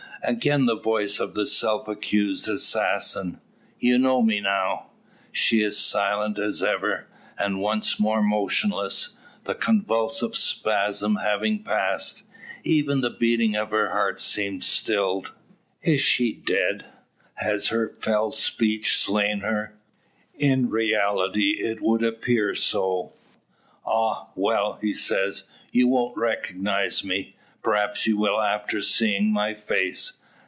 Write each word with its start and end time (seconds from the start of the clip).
Again 0.23 0.67
the 0.67 0.77
voice 0.77 1.19
of 1.19 1.33
the 1.33 1.47
self 1.47 1.87
accused 1.87 2.47
assassin: 2.47 3.41
"You 3.79 3.97
know 3.97 4.21
me 4.21 4.39
now?" 4.39 4.91
She 5.31 5.63
is 5.63 5.79
silent 5.79 6.37
as 6.37 6.61
ever, 6.61 7.07
and 7.39 7.59
once 7.59 7.99
more 7.99 8.21
motionless; 8.21 9.15
the 9.45 9.55
convulsive 9.55 10.35
spasm 10.35 11.15
having 11.15 11.63
passed. 11.63 12.21
Even 12.63 13.01
the 13.01 13.09
beating 13.09 13.55
of 13.55 13.71
her 13.71 13.89
heart 13.89 14.21
seems 14.21 14.67
stilled. 14.67 15.31
Is 15.81 16.01
she 16.01 16.31
dead? 16.31 16.85
Has 17.33 17.69
his 17.69 17.97
fell 17.97 18.31
speech 18.31 18.97
slain 18.99 19.39
her? 19.39 19.73
In 20.37 20.69
reality 20.69 21.61
it 21.63 21.81
would 21.81 22.03
appear 22.03 22.53
so. 22.53 23.13
"Ah, 23.87 24.27
well;" 24.35 24.77
he 24.81 24.93
says, 24.93 25.45
"you 25.71 25.87
won't 25.87 26.15
recognise 26.15 27.03
me? 27.03 27.35
Perhaps 27.63 28.07
you 28.07 28.17
will 28.17 28.41
after 28.41 28.81
seeing 28.81 29.31
my 29.31 29.53
face. 29.53 30.13